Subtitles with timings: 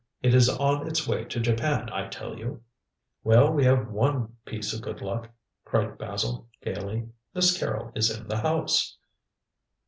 [0.23, 2.63] It is on its way to Japan, I tell you."
[3.23, 5.29] "Well, we have one piece of good luck,"
[5.63, 7.09] cried Basil gaily.
[7.35, 8.97] "Miss Carrol is in the house."